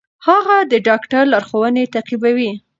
هغه 0.27 0.55
د 0.71 0.73
ډاکټر 0.87 1.23
لارښوونې 1.33 1.83
تعقیبوي. 1.93 2.51